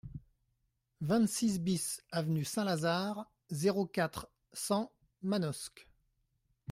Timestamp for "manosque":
5.21-5.87